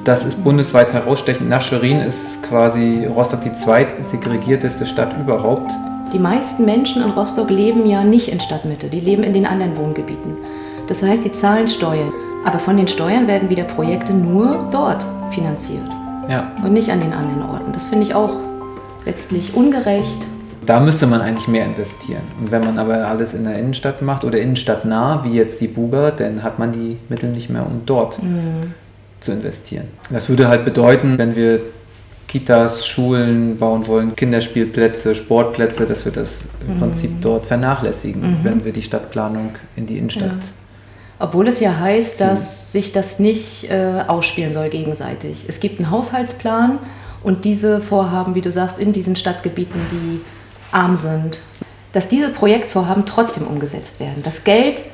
Das 0.05 0.25
ist 0.25 0.45
bundesweit 0.45 0.93
herausstechend. 0.93 1.49
Nach 1.49 1.63
Schwerin 1.63 2.01
ist 2.01 2.43
quasi 2.43 3.07
Rostock 3.07 3.43
die 3.43 3.53
zweitsegregierteste 3.55 4.87
Stadt 4.87 5.17
überhaupt. 5.19 5.73
Die 6.13 6.19
meisten 6.19 6.65
Menschen 6.65 7.03
in 7.03 7.11
Rostock 7.11 7.51
leben 7.51 7.87
ja 7.87 8.05
nicht 8.05 8.29
in 8.29 8.41
Stadtmitte, 8.41 8.89
die 8.89 9.01
leben 9.01 9.23
in 9.23 9.33
den 9.33 9.47
anderen 9.47 9.77
Wohngebieten. 9.77 10.35
Das 10.87 11.03
heißt, 11.03 11.25
die 11.25 11.33
zahlen 11.33 11.67
Steuern. 11.67 12.13
Aber 12.45 12.59
von 12.59 12.77
den 12.77 12.87
Steuern 12.87 13.27
werden 13.27 13.49
wieder 13.49 13.65
Projekte 13.65 14.13
nur 14.13 14.69
dort 14.71 15.07
finanziert 15.31 15.89
Ja, 16.29 16.53
und 16.63 16.75
nicht 16.75 16.91
an 16.91 17.01
den 17.01 17.15
anderen 17.15 17.43
Orten. 17.43 17.73
Das 17.73 17.87
finde 17.87 18.05
ich 18.05 18.15
auch 18.15 18.35
letztlich 19.07 19.55
ungerecht. 19.55 20.27
Da 20.69 20.81
müsste 20.81 21.07
man 21.07 21.21
eigentlich 21.21 21.49
mehr 21.49 21.65
investieren. 21.65 22.23
Und 22.41 22.51
wenn 22.51 22.63
man 22.63 22.79
aber 22.79 23.07
alles 23.07 23.35
in 23.35 23.45
der 23.45 23.59
Innenstadt 23.59 24.03
macht 24.03 24.25
oder 24.25 24.39
innenstadtnah, 24.39 25.25
wie 25.25 25.33
jetzt 25.33 25.61
die 25.61 25.69
Buga, 25.69 26.11
dann 26.11 26.43
hat 26.43 26.59
man 26.59 26.73
die 26.73 26.97
Mittel 27.09 27.31
nicht 27.31 27.51
mehr, 27.51 27.67
um 27.67 27.83
dort 27.87 28.21
zu 29.21 29.33
investieren. 29.33 29.87
Das 30.11 30.29
würde 30.29 30.49
halt 30.49 30.65
bedeuten, 30.65 31.19
wenn 31.19 31.35
wir 31.35 31.61
Kitas, 32.29 32.87
Schulen 32.87 33.59
bauen 33.59 33.87
wollen, 33.87 34.17
Kinderspielplätze, 34.17 35.15
Sportplätze, 35.15 35.87
dass 35.87 36.05
wir 36.05 36.13
das 36.13 36.41
im 36.67 36.79
Prinzip 36.79 37.21
dort 37.21 37.47
vernachlässigen, 37.47 38.39
wenn 38.43 38.65
wir 38.65 38.73
die 38.73 38.83
Stadtplanung 38.83 39.51
in 39.77 39.87
die 39.87 39.99
Innenstadt. 39.99 40.31
Ja. 40.31 40.49
Obwohl 41.21 41.47
es 41.47 41.61
ja 41.61 41.79
heißt, 41.79 42.21
dass 42.21 42.73
sich 42.73 42.93
das 42.93 43.19
nicht 43.19 43.71
äh, 43.71 44.03
ausspielen 44.07 44.53
soll 44.53 44.69
gegenseitig. 44.69 45.45
Es 45.47 45.61
gibt 45.61 45.79
einen 45.79 45.91
Haushaltsplan 45.91 46.79
und 47.23 47.45
diese 47.45 47.81
Vorhaben, 47.81 48.35
wie 48.35 48.41
du 48.41 48.51
sagst, 48.51 48.79
in 48.79 48.93
diesen 48.93 49.17
Stadtgebieten, 49.17 49.81
die 49.93 50.21
arm 50.75 50.97
sind, 50.97 51.39
dass 51.93 52.09
diese 52.09 52.31
Projektvorhaben 52.31 53.07
trotzdem 53.07 53.47
umgesetzt 53.47 54.01
werden. 54.01 54.23
Das 54.23 54.45
Geld 54.45 54.85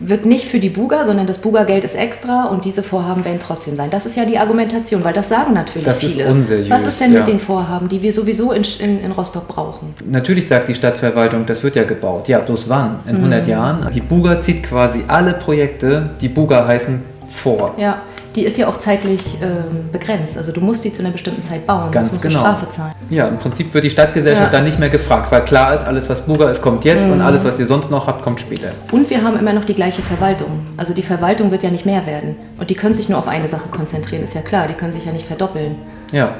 wird 0.00 0.24
nicht 0.24 0.46
für 0.46 0.58
die 0.58 0.70
Buga, 0.70 1.04
sondern 1.04 1.26
das 1.26 1.38
Buga-Geld 1.38 1.84
ist 1.84 1.94
extra 1.94 2.46
und 2.46 2.64
diese 2.64 2.82
Vorhaben 2.82 3.24
werden 3.26 3.38
trotzdem 3.38 3.76
sein. 3.76 3.90
Das 3.90 4.06
ist 4.06 4.16
ja 4.16 4.24
die 4.24 4.38
Argumentation, 4.38 5.04
weil 5.04 5.12
das 5.12 5.28
sagen 5.28 5.52
natürlich 5.52 5.84
Das 5.84 6.02
ist 6.02 6.14
viele. 6.14 6.28
unseriös, 6.30 6.70
Was 6.70 6.86
ist 6.86 7.00
denn 7.00 7.12
ja. 7.12 7.18
mit 7.18 7.28
den 7.28 7.38
Vorhaben, 7.38 7.88
die 7.90 8.00
wir 8.00 8.12
sowieso 8.12 8.52
in, 8.52 8.64
in, 8.78 9.00
in 9.00 9.12
Rostock 9.12 9.46
brauchen? 9.46 9.94
Natürlich 10.06 10.48
sagt 10.48 10.70
die 10.70 10.74
Stadtverwaltung, 10.74 11.44
das 11.44 11.62
wird 11.62 11.76
ja 11.76 11.84
gebaut. 11.84 12.28
Ja, 12.28 12.38
bloß 12.38 12.68
wann? 12.70 13.00
In 13.06 13.16
100 13.16 13.46
Jahren? 13.46 13.90
Die 13.92 14.00
Buga 14.00 14.40
zieht 14.40 14.62
quasi 14.62 15.04
alle 15.06 15.34
Projekte, 15.34 16.10
die 16.20 16.28
Buga 16.30 16.66
heißen, 16.66 17.02
vor. 17.30 17.74
Ja, 17.78 18.02
die 18.36 18.44
ist 18.44 18.56
ja 18.58 18.68
auch 18.68 18.78
zeitlich 18.78 19.36
ähm, 19.42 19.90
begrenzt. 19.90 20.36
Also 20.36 20.52
du 20.52 20.60
musst 20.60 20.84
die 20.84 20.92
zu 20.92 21.02
einer 21.02 21.10
bestimmten 21.10 21.42
Zeit 21.42 21.66
bauen, 21.66 21.90
Ganz 21.90 22.08
sonst 22.08 22.24
musst 22.24 22.34
genau. 22.34 22.44
du 22.44 22.50
Strafe 22.56 22.70
zahlen. 22.70 22.94
Ja, 23.10 23.26
im 23.28 23.38
Prinzip 23.38 23.74
wird 23.74 23.84
die 23.84 23.90
Stadtgesellschaft 23.90 24.52
Ja. 24.52 24.58
dann 24.58 24.64
nicht 24.64 24.78
mehr 24.78 24.88
gefragt, 24.90 25.30
weil 25.32 25.42
klar 25.44 25.74
ist, 25.74 25.84
alles 25.84 26.08
was 26.08 26.20
Buga 26.22 26.48
ist, 26.50 26.62
kommt 26.62 26.84
jetzt 26.84 27.08
und 27.08 27.20
alles, 27.20 27.44
was 27.44 27.58
ihr 27.58 27.66
sonst 27.66 27.90
noch 27.90 28.06
habt, 28.06 28.22
kommt 28.22 28.40
später. 28.40 28.68
Und 28.92 29.10
wir 29.10 29.22
haben 29.22 29.38
immer 29.38 29.52
noch 29.52 29.64
die 29.64 29.74
gleiche 29.74 30.02
Verwaltung. 30.02 30.66
Also 30.76 30.94
die 30.94 31.02
Verwaltung 31.02 31.50
wird 31.50 31.62
ja 31.62 31.70
nicht 31.70 31.86
mehr 31.86 32.06
werden. 32.06 32.36
Und 32.58 32.70
die 32.70 32.74
können 32.74 32.94
sich 32.94 33.08
nur 33.08 33.18
auf 33.18 33.26
eine 33.28 33.48
Sache 33.48 33.68
konzentrieren, 33.70 34.22
ist 34.22 34.34
ja 34.34 34.42
klar. 34.42 34.66
Die 34.68 34.74
können 34.74 34.92
sich 34.92 35.04
ja 35.04 35.12
nicht 35.12 35.26
verdoppeln. 35.26 35.76
Ja, 36.12 36.34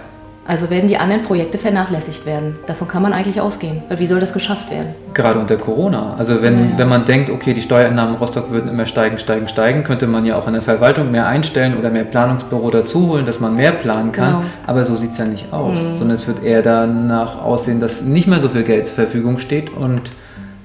Also 0.46 0.70
werden 0.70 0.88
die 0.88 0.96
anderen 0.96 1.22
Projekte 1.22 1.58
vernachlässigt 1.58 2.26
werden. 2.26 2.56
Davon 2.66 2.88
kann 2.88 3.02
man 3.02 3.12
eigentlich 3.12 3.40
ausgehen. 3.40 3.82
Weil 3.88 3.98
wie 3.98 4.06
soll 4.06 4.20
das 4.20 4.32
geschafft 4.32 4.70
werden? 4.70 4.94
gerade 5.14 5.38
unter 5.38 5.56
Corona. 5.56 6.14
Also 6.18 6.42
wenn, 6.42 6.58
Ja, 6.58 6.64
ja. 6.70 6.78
wenn 6.78 6.88
man 6.88 7.04
denkt, 7.04 7.30
okay, 7.30 7.54
die 7.54 7.62
Steuereinnahmen 7.62 8.14
in 8.14 8.20
Rostock 8.20 8.50
würden 8.50 8.70
immer 8.70 8.86
steigen, 8.86 9.18
steigen, 9.18 9.48
steigen, 9.48 9.84
könnte 9.84 10.06
man 10.06 10.24
ja 10.24 10.36
auch 10.36 10.46
in 10.46 10.52
der 10.52 10.62
Verwaltung 10.62 11.10
mehr 11.10 11.26
einstellen 11.26 11.76
oder 11.78 11.90
mehr 11.90 12.04
Planungsbüro 12.04 12.70
dazu 12.70 13.08
holen, 13.08 13.26
dass 13.26 13.40
man 13.40 13.56
mehr 13.56 13.72
planen 13.72 14.12
kann. 14.12 14.34
Genau. 14.34 14.44
Aber 14.66 14.84
so 14.84 14.96
sieht 14.96 15.12
es 15.12 15.18
ja 15.18 15.24
nicht 15.24 15.52
aus, 15.52 15.78
sondern 15.98 16.14
es 16.14 16.26
wird 16.26 16.42
eher 16.42 16.62
danach 16.62 17.42
aussehen, 17.42 17.80
dass 17.80 18.02
nicht 18.02 18.26
mehr 18.26 18.40
so 18.40 18.48
viel 18.48 18.62
Geld 18.62 18.86
zur 18.86 18.94
Verfügung 18.94 19.38
steht 19.38 19.70
und 19.70 20.02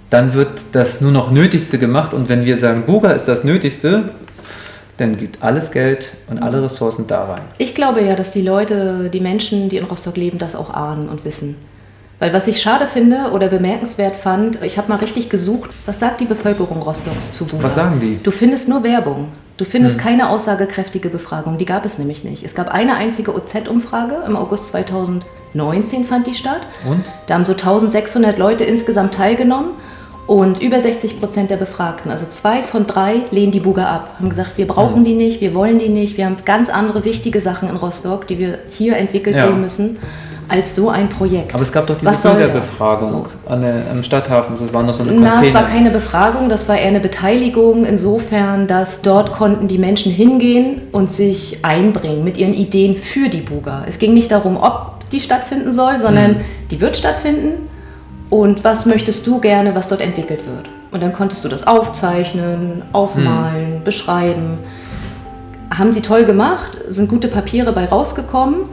dann 0.10 0.34
wird 0.34 0.62
das 0.72 1.01
nur 1.01 1.12
noch 1.12 1.32
Nötigste 1.32 1.77
gemacht 1.77 2.13
und 2.13 2.29
wenn 2.29 2.46
wir 2.46 2.58
sagen, 2.58 2.84
Buga 2.86 3.12
ist 3.12 3.27
das 3.27 3.44
Nötigste, 3.44 4.12
dann 4.97 5.17
geht 5.17 5.41
alles 5.41 5.71
Geld 5.71 6.13
und 6.29 6.41
alle 6.41 6.63
Ressourcen 6.63 7.07
da 7.07 7.25
rein. 7.25 7.41
Ich 7.57 7.75
glaube 7.75 8.01
ja, 8.01 8.15
dass 8.15 8.31
die 8.31 8.41
Leute, 8.41 9.09
die 9.09 9.19
Menschen, 9.19 9.69
die 9.69 9.77
in 9.77 9.85
Rostock 9.85 10.15
leben, 10.17 10.37
das 10.37 10.55
auch 10.55 10.73
ahnen 10.73 11.09
und 11.09 11.25
wissen. 11.25 11.55
Weil 12.19 12.31
was 12.31 12.47
ich 12.47 12.61
schade 12.61 12.87
finde 12.87 13.31
oder 13.33 13.49
bemerkenswert 13.49 14.15
fand, 14.15 14.63
ich 14.63 14.77
habe 14.77 14.87
mal 14.87 14.99
richtig 14.99 15.29
gesucht, 15.29 15.71
was 15.85 15.99
sagt 15.99 16.21
die 16.21 16.25
Bevölkerung 16.25 16.81
Rostocks 16.81 17.33
zu 17.33 17.45
Buga? 17.45 17.63
Was 17.63 17.75
sagen 17.75 17.99
die? 17.99 18.19
Du 18.23 18.31
findest 18.31 18.69
nur 18.69 18.83
Werbung. 18.83 19.29
Du 19.57 19.65
findest 19.65 19.99
keine 19.99 20.29
aussagekräftige 20.29 21.09
Befragung. 21.09 21.57
Die 21.57 21.65
gab 21.65 21.85
es 21.85 21.97
nämlich 21.97 22.23
nicht. 22.25 22.43
Es 22.43 22.55
gab 22.55 22.73
eine 22.73 22.95
einzige 22.95 23.33
OZ-Umfrage 23.33 24.23
im 24.27 24.35
August 24.35 24.67
2019 24.67 26.05
fand 26.05 26.27
die 26.27 26.33
statt. 26.33 26.61
Und? 26.89 27.05
Da 27.27 27.35
haben 27.35 27.45
so 27.45 27.53
1600 27.53 28.37
Leute 28.37 28.65
insgesamt 28.65 29.13
teilgenommen 29.13 29.71
Und 30.27 30.60
über 30.60 30.82
60 30.82 31.20
Prozent 31.20 31.51
der 31.51 31.58
Befragten, 31.58 32.10
also 32.10 32.25
zwei 32.27 32.63
von 32.63 32.88
drei, 32.88 33.22
lehnen 33.29 33.51
die 33.51 33.60
Buga 33.60 33.86
ab. 33.86 34.15
Haben 34.17 34.29
gesagt, 34.29 34.58
wir 34.58 34.65
brauchen 34.65 35.01
mhm. 35.01 35.05
die 35.05 35.13
nicht, 35.13 35.39
wir 35.39 35.53
wollen 35.53 35.77
die 35.77 35.89
nicht, 35.89 36.17
wir 36.17 36.25
haben 36.25 36.38
ganz 36.46 36.70
andere 36.70 37.05
wichtige 37.05 37.39
Sachen 37.39 37.70
in 37.70 37.75
Rostock, 37.75 38.25
die 38.27 38.39
wir 38.39 38.60
hier 38.70 38.98
entwickelt 38.98 39.36
ja. 39.36 39.48
sehen 39.48 39.62
müssen 39.62 39.98
als 40.48 40.75
so 40.75 40.89
ein 40.89 41.10
Projekt. 41.10 41.53
Aber 41.53 41.63
es 41.63 41.72
gab 41.72 41.88
doch 41.88 41.98
diese 41.98 42.29
Bürgerbefragung 42.29 43.10
so. 43.10 43.25
an 43.51 43.62
der, 43.62 43.89
am 43.91 44.03
Stadthafen, 44.03 44.55
das 44.60 44.74
waren 44.74 44.86
noch 44.86 44.94
so 44.94 45.03
eine 45.03 45.13
Na, 45.13 45.44
es 45.44 45.53
war 45.53 45.63
keine 45.63 45.89
Befragung, 45.89 46.50
das 46.50 46.67
war 46.70 46.77
eher 46.77 46.89
eine 46.89 47.00
Beteiligung, 47.00 47.86
insofern, 47.86 48.67
dass 48.67 49.01
dort 49.01 49.32
konnten 49.32 49.67
die 49.67 49.77
Menschen 49.77 50.12
hingehen 50.12 50.82
und 50.91 51.10
sich 51.10 51.60
einbringen 51.63 52.24
mit 52.24 52.38
ihren 52.38 52.53
Ideen 52.53 52.96
für 52.96 53.29
die 53.29 53.41
Buga. 53.41 53.86
Es 53.88 53.98
ging 53.98 54.13
nicht 54.13 54.32
darum, 54.32 54.58
ob 54.58 55.10
die 55.12 55.20
stattfinden 55.20 55.74
soll, 55.74 56.00
sondern 56.00 56.34
mhm. 56.34 56.41
die 56.70 56.79
wird 56.79 56.96
stattfinden 56.96 57.70
und 58.29 58.63
was 58.63 58.86
möchtest 58.86 59.25
du 59.27 59.39
gerne, 59.39 59.75
was 59.75 59.88
dort 59.88 60.01
entwickelt 60.01 60.41
wird. 60.46 60.70
Und 60.91 61.01
dann 61.01 61.13
konntest 61.13 61.44
du 61.44 61.50
das 61.50 61.67
aufzeichnen, 61.67 62.82
aufmalen, 62.94 63.79
mhm. 63.79 63.84
beschreiben. 63.84 64.58
Haben 65.70 65.91
sie 65.91 66.01
toll 66.01 66.25
gemacht, 66.25 66.79
sind 66.89 67.10
gute 67.10 67.27
Papiere 67.27 67.74
bei 67.74 67.86
rausgekommen 67.86 68.65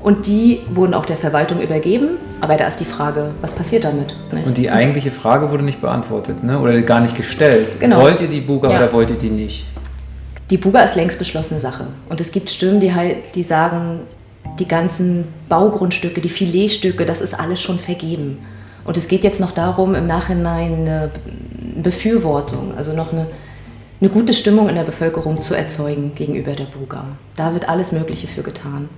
und 0.00 0.26
die 0.26 0.60
wurden 0.70 0.94
auch 0.94 1.06
der 1.06 1.16
Verwaltung 1.16 1.60
übergeben. 1.60 2.10
Aber 2.40 2.56
da 2.56 2.68
ist 2.68 2.78
die 2.78 2.84
Frage, 2.84 3.30
was 3.40 3.54
passiert 3.54 3.84
damit? 3.84 4.14
Nicht? 4.30 4.46
Und 4.46 4.56
die 4.58 4.70
eigentliche 4.70 5.10
Frage 5.10 5.50
wurde 5.50 5.64
nicht 5.64 5.80
beantwortet 5.80 6.44
ne? 6.44 6.60
oder 6.60 6.80
gar 6.82 7.00
nicht 7.00 7.16
gestellt. 7.16 7.80
Genau. 7.80 8.00
Wollt 8.00 8.20
ihr 8.20 8.28
die 8.28 8.42
Buga 8.42 8.70
ja. 8.70 8.76
oder 8.76 8.92
wollt 8.92 9.10
ihr 9.10 9.16
die 9.16 9.30
nicht? 9.30 9.66
Die 10.50 10.58
Buga 10.58 10.82
ist 10.82 10.94
längst 10.94 11.18
beschlossene 11.18 11.58
Sache. 11.58 11.86
Und 12.10 12.20
es 12.20 12.30
gibt 12.30 12.50
Stimmen, 12.50 12.80
die, 12.80 12.94
halt, 12.94 13.16
die 13.34 13.42
sagen, 13.42 14.00
die 14.58 14.68
ganzen 14.68 15.24
Baugrundstücke, 15.48 16.20
die 16.20 16.28
Filetstücke, 16.28 17.06
das 17.06 17.20
ist 17.22 17.32
alles 17.32 17.62
schon 17.62 17.78
vergeben. 17.78 18.38
Und 18.84 18.96
es 18.96 19.08
geht 19.08 19.24
jetzt 19.24 19.40
noch 19.40 19.52
darum, 19.52 19.94
im 19.94 20.06
Nachhinein 20.06 20.72
eine 20.72 21.10
Befürwortung, 21.82 22.74
also 22.76 22.92
noch 22.92 23.12
eine, 23.12 23.26
eine 24.00 24.10
gute 24.10 24.34
Stimmung 24.34 24.68
in 24.68 24.74
der 24.74 24.82
Bevölkerung 24.82 25.40
zu 25.40 25.54
erzeugen 25.54 26.14
gegenüber 26.14 26.52
der 26.52 26.64
Buga. 26.64 27.04
Da 27.36 27.54
wird 27.54 27.68
alles 27.68 27.92
Mögliche 27.92 28.26
für 28.26 28.42
getan. 28.42 28.88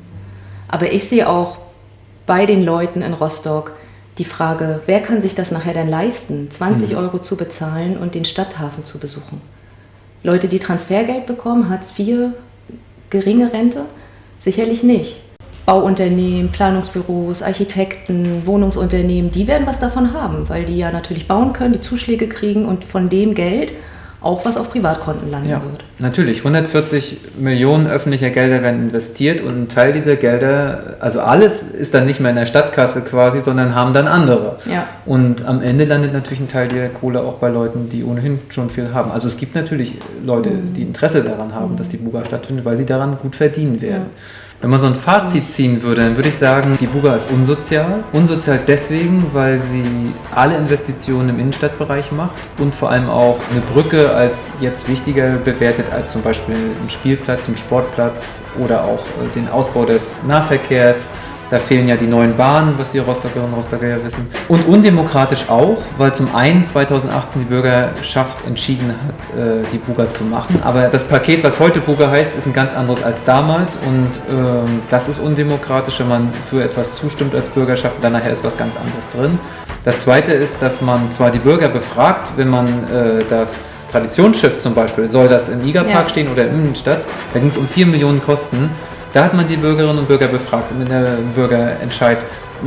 Aber 0.69 0.93
ich 0.93 1.09
sehe 1.09 1.29
auch 1.29 1.59
bei 2.27 2.47
den 2.47 2.65
Leuten 2.65 3.03
in 3.03 3.15
Rostock 3.15 3.73
die 4.19 4.25
Frage, 4.25 4.81
wer 4.87 5.01
kann 5.01 5.21
sich 5.21 5.35
das 5.35 5.51
nachher 5.51 5.75
denn 5.75 5.89
leisten, 5.89 6.51
20 6.51 6.91
mhm. 6.91 6.97
Euro 6.97 7.19
zu 7.19 7.37
bezahlen 7.37 7.97
und 7.97 8.15
den 8.15 8.25
Stadthafen 8.25 8.85
zu 8.85 8.99
besuchen? 8.99 9.41
Leute, 10.23 10.49
die 10.49 10.59
Transfergeld 10.59 11.27
bekommen, 11.27 11.69
Hartz 11.69 11.97
IV, 11.97 12.31
geringe 13.11 13.53
Rente? 13.53 13.85
Sicherlich 14.39 14.83
nicht. 14.83 15.21
Bauunternehmen, 15.67 16.51
Planungsbüros, 16.53 17.43
Architekten, 17.43 18.47
Wohnungsunternehmen, 18.47 19.33
die 19.33 19.49
werden 19.49 19.67
was 19.67 19.81
davon 19.81 20.15
haben, 20.15 20.49
weil 20.49 20.65
die 20.65 20.79
ja 20.79 20.93
natürlich 20.93 21.27
bauen 21.27 21.53
können, 21.53 21.75
die 21.75 21.81
Zuschläge 21.81 22.29
kriegen 22.29 22.67
und 22.67 22.85
von 22.85 23.09
dem 23.09 23.35
Geld 23.35 23.73
auch 24.23 24.45
was 24.45 24.57
auf 24.57 24.71
Privatkonten 24.71 25.31
landen 25.31 25.51
ja, 25.51 25.63
wird. 25.63 25.85
Natürlich, 25.99 26.39
140 26.39 27.19
Millionen 27.39 27.87
öffentlicher 27.87 28.31
Gelder 28.31 28.63
werden 28.63 28.83
investiert 28.83 29.41
und 29.41 29.57
ein 29.57 29.69
Teil 29.69 29.93
dieser 29.93 30.17
Gelder, 30.17 30.97
also 31.01 31.21
alles 31.21 31.63
ist 31.63 31.95
dann 31.95 32.07
nicht 32.07 32.19
mehr 32.21 32.31
in 32.31 32.37
der 32.37 32.47
Stadtkasse 32.47 33.03
quasi, 33.03 33.41
sondern 33.43 33.75
haben 33.75 33.93
dann 33.93 34.09
andere. 34.09 34.59
Ja. 34.67 34.89
Und 35.05 35.47
am 35.47 35.63
Ende 35.63 35.85
landet 35.85 36.13
natürlich 36.13 36.41
ein 36.41 36.49
Teil 36.49 36.69
der 36.69 36.89
Kohle 36.89 37.21
auch 37.21 37.35
bei 37.35 37.49
Leuten, 37.49 37.89
die 37.89 38.05
ohnehin 38.05 38.41
schon 38.49 38.71
viel 38.71 38.93
haben. 38.95 39.11
Also 39.13 39.29
es 39.29 39.37
gibt 39.37 39.55
natürlich 39.55 39.99
Leute, 40.25 40.51
mhm. 40.51 40.75
die 40.75 40.83
Interesse 40.83 41.23
daran 41.23 41.55
haben, 41.55 41.73
mhm. 41.73 41.77
dass 41.77 41.89
die 41.89 41.99
Buga 41.99 42.25
stattfindet, 42.25 42.65
weil 42.65 42.77
sie 42.77 42.87
daran 42.87 43.19
gut 43.19 43.37
verdienen 43.37 43.81
werden. 43.81 43.95
Ja. 43.95 44.21
Wenn 44.63 44.71
man 44.71 44.81
so 44.81 44.87
ein 44.87 44.95
Fazit 44.95 45.53
ziehen 45.53 45.83
würde, 45.83 46.01
dann 46.01 46.17
würde 46.17 46.31
ich 46.31 46.37
sagen, 46.37 46.79
die 46.81 46.87
Buga 46.87 47.15
ist 47.15 47.31
unsozial. 47.31 48.03
Unsozial 48.13 48.59
deswegen, 48.67 49.27
weil 49.35 49.59
sie 49.59 50.15
alle 50.35 50.57
Investitionen 50.57 51.29
im 51.29 51.39
Innenstadtbereich 51.39 52.11
macht 52.13 52.33
und 52.59 52.75
vor 52.75 52.91
allem 52.91 53.11
auch 53.11 53.39
eine 53.51 53.61
Brücke 53.61 54.11
als 54.15 54.37
jetzt 54.61 54.89
wichtiger 54.89 55.37
bewertet 55.37 55.93
als 55.93 56.13
zum 56.13 56.23
Beispiel 56.23 56.55
einen 56.55 56.89
Spielplatz, 56.89 57.47
einen 57.49 57.59
Sportplatz 57.59 58.25
oder 58.59 58.85
auch 58.85 59.01
äh, 59.01 59.29
den 59.35 59.49
Ausbau 59.49 59.85
des 59.85 60.15
Nahverkehrs 60.27 60.97
da 61.51 61.59
fehlen 61.59 61.89
ja 61.89 61.97
die 61.97 62.07
neuen 62.07 62.37
Bahnen, 62.37 62.75
was 62.77 62.93
die 62.93 62.99
Rostockerinnen 62.99 63.53
und 63.53 63.59
Rostocker 63.59 63.87
ja 63.87 64.05
wissen. 64.05 64.27
Und 64.49 64.67
undemokratisch 64.67 65.49
auch, 65.49 65.79
weil 65.97 66.13
zum 66.15 66.35
einen 66.35 66.67
2018 66.67 67.43
die 67.43 67.47
Bürgerschaft 67.47 68.47
entschieden 68.47 68.89
hat, 68.89 69.39
äh, 69.39 69.63
die 69.73 69.79
Buga 69.79 70.13
zu 70.13 70.25
machen. 70.25 70.61
Aber 70.65 70.89
das 70.89 71.05
Paket, 71.05 71.45
was 71.45 71.61
heute 71.61 71.81
Buga 71.81 72.11
heißt, 72.11 72.37
ist 72.37 72.47
ein 72.47 72.53
ganz 72.53 72.75
anderes 72.75 73.03
als 73.03 73.17
damals. 73.25 73.77
Und 73.87 74.11
ähm, 74.29 74.83
das 74.91 75.09
ist 75.09 75.21
undemokratisch, 75.21 76.01
wenn 76.01 76.09
man 76.09 76.31
für 76.51 76.65
etwas 76.65 76.97
zustimmt 76.97 77.35
als 77.35 77.49
Bürgerschaft, 77.49 77.97
dann 78.03 78.13
nachher 78.13 78.33
ist 78.33 78.45
was 78.45 78.57
ganz 78.57 78.77
anderes 78.77 79.05
drin. 79.15 79.39
Das 79.85 80.01
zweite 80.01 80.33
ist, 80.33 80.55
dass 80.61 80.81
man 80.81 81.13
zwar 81.13 81.31
die 81.31 81.39
Bürger 81.39 81.69
befragt, 81.69 82.33
wenn 82.37 82.49
man 82.49 82.67
äh, 82.67 83.25
das 83.31 83.77
Traditionsschiff 83.93 84.61
zum 84.61 84.75
Beispiel, 84.75 85.09
soll 85.09 85.29
das 85.29 85.49
im 85.49 85.65
Igerpark 85.65 86.07
ja. 86.07 86.09
stehen 86.09 86.29
oder 86.29 86.45
in 86.45 86.65
Innenstadt, 86.65 87.03
da 87.33 87.39
ging 87.39 87.49
es 87.49 87.57
um 87.57 87.69
4 87.69 87.87
Millionen 87.87 88.21
Kosten. 88.21 88.71
Da 89.17 89.25
hat 89.25 89.33
man 89.33 89.49
die 89.49 89.57
Bürgerinnen 89.57 89.99
und 90.01 90.09
Bürger 90.09 90.27
befragt 90.27 90.71
und 90.73 90.87
der 90.91 91.17
Bürgerentscheid. 91.35 92.19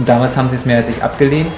damals 0.04 0.36
haben 0.36 0.50
sie 0.50 0.56
es 0.56 0.66
mehrheitlich 0.66 1.04
abgelehnt. 1.04 1.52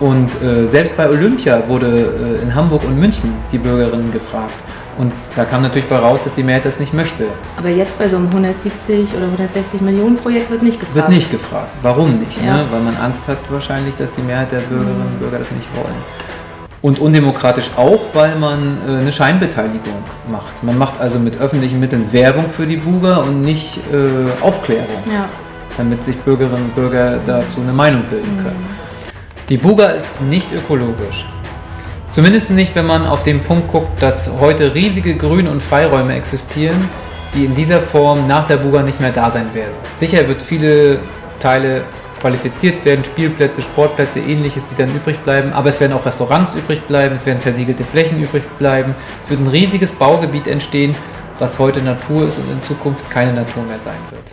Und 0.00 0.28
äh, 0.42 0.66
selbst 0.66 0.96
bei 0.96 1.08
Olympia 1.08 1.62
wurde 1.68 2.40
äh, 2.40 2.42
in 2.42 2.52
Hamburg 2.52 2.82
und 2.82 2.98
München 2.98 3.32
die 3.52 3.58
Bürgerinnen 3.58 4.10
gefragt. 4.10 4.54
Und 4.98 5.12
da 5.36 5.44
kam 5.44 5.62
natürlich 5.62 5.88
bei 5.88 5.98
raus, 5.98 6.18
dass 6.24 6.34
die 6.34 6.42
Mehrheit 6.42 6.64
das 6.64 6.80
nicht 6.80 6.92
möchte. 6.92 7.28
Aber 7.56 7.68
jetzt 7.68 7.96
bei 7.96 8.08
so 8.08 8.16
einem 8.16 8.26
170 8.26 9.14
oder 9.14 9.26
160 9.26 9.80
Millionen 9.82 10.16
Projekt 10.16 10.50
wird 10.50 10.64
nicht 10.64 10.80
gefragt. 10.80 10.96
Wird 10.96 11.10
nicht 11.10 11.30
gefragt. 11.30 11.70
Warum 11.82 12.18
nicht? 12.18 12.44
Ja. 12.44 12.56
Ne? 12.56 12.64
Weil 12.72 12.80
man 12.80 12.96
Angst 12.96 13.22
hat 13.28 13.38
wahrscheinlich, 13.50 13.94
dass 13.94 14.12
die 14.14 14.22
Mehrheit 14.22 14.50
der 14.50 14.58
Bürgerinnen 14.58 15.00
und 15.00 15.20
Bürger 15.20 15.38
das 15.38 15.52
nicht 15.52 15.68
wollen. 15.76 15.94
Und 16.80 17.00
undemokratisch 17.00 17.70
auch, 17.76 18.00
weil 18.12 18.36
man 18.36 18.78
äh, 18.86 19.00
eine 19.00 19.12
Scheinbeteiligung 19.12 20.02
macht. 20.30 20.62
Man 20.62 20.78
macht 20.78 21.00
also 21.00 21.18
mit 21.18 21.40
öffentlichen 21.40 21.80
Mitteln 21.80 22.12
Werbung 22.12 22.44
für 22.50 22.66
die 22.66 22.76
Buga 22.76 23.16
und 23.16 23.40
nicht 23.40 23.78
äh, 23.92 24.44
Aufklärung, 24.44 24.86
ja. 25.12 25.28
damit 25.76 26.04
sich 26.04 26.16
Bürgerinnen 26.18 26.66
und 26.66 26.74
Bürger 26.76 27.18
dazu 27.26 27.60
eine 27.62 27.72
Meinung 27.72 28.02
bilden 28.02 28.36
mhm. 28.36 28.42
können. 28.42 28.66
Die 29.48 29.56
Buga 29.56 29.86
ist 29.86 30.20
nicht 30.20 30.52
ökologisch. 30.52 31.26
Zumindest 32.10 32.50
nicht, 32.50 32.74
wenn 32.74 32.86
man 32.86 33.06
auf 33.06 33.22
den 33.22 33.42
Punkt 33.42 33.68
guckt, 33.68 34.02
dass 34.02 34.30
heute 34.40 34.74
riesige 34.74 35.16
Grün- 35.16 35.48
und 35.48 35.62
Freiräume 35.62 36.14
existieren, 36.14 36.88
die 37.34 37.44
in 37.44 37.54
dieser 37.54 37.80
Form 37.80 38.26
nach 38.26 38.46
der 38.46 38.58
Buga 38.58 38.82
nicht 38.82 39.00
mehr 39.00 39.12
da 39.12 39.30
sein 39.30 39.52
werden. 39.52 39.74
Sicher 39.96 40.26
wird 40.28 40.40
viele 40.40 41.00
Teile 41.40 41.82
qualifiziert 42.20 42.84
werden, 42.84 43.04
Spielplätze, 43.04 43.62
Sportplätze, 43.62 44.20
ähnliches, 44.20 44.62
die 44.70 44.74
dann 44.74 44.94
übrig 44.94 45.18
bleiben. 45.20 45.52
Aber 45.52 45.70
es 45.70 45.80
werden 45.80 45.92
auch 45.92 46.04
Restaurants 46.04 46.54
übrig 46.54 46.82
bleiben, 46.82 47.14
es 47.14 47.26
werden 47.26 47.40
versiegelte 47.40 47.84
Flächen 47.84 48.22
übrig 48.22 48.44
bleiben. 48.58 48.94
Es 49.20 49.30
wird 49.30 49.40
ein 49.40 49.48
riesiges 49.48 49.92
Baugebiet 49.92 50.46
entstehen, 50.46 50.94
was 51.38 51.58
heute 51.58 51.80
Natur 51.80 52.28
ist 52.28 52.38
und 52.38 52.50
in 52.50 52.62
Zukunft 52.62 53.08
keine 53.10 53.32
Natur 53.32 53.62
mehr 53.64 53.78
sein 53.78 53.98
wird. 54.10 54.24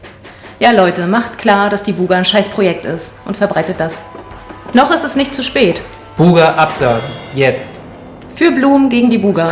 Ja, 0.60 0.72
Leute, 0.72 1.06
macht 1.06 1.38
klar, 1.38 1.70
dass 1.70 1.84
die 1.84 1.92
Buga 1.92 2.16
ein 2.16 2.26
Scheißprojekt 2.26 2.86
ist 2.86 3.14
und 3.26 3.36
verbreitet 3.36 3.80
das. 3.80 4.02
Noch 4.74 4.90
ist 4.92 5.04
es 5.04 5.16
nicht 5.16 5.36
zu 5.36 5.44
spät. 5.44 5.82
Buga 6.18 6.54
absagen. 6.56 7.10
Jetzt. 7.34 7.82
Für 8.36 8.52
Blumen 8.52 8.90
gegen 8.90 9.10
die 9.10 9.18
Buga. 9.18 9.52